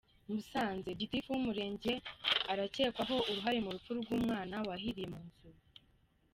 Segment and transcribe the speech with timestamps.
[0.31, 1.93] Musanze: Gitifu w’Umurenge
[2.51, 5.47] arakekwaho uruhare mu rupfu rw’umwana wahiriye mu nzu.